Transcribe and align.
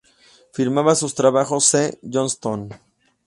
Firmaba 0.51 0.95
sus 0.95 1.13
trabajos 1.13 1.65
C. 1.65 1.99
Johnston. 2.11 2.69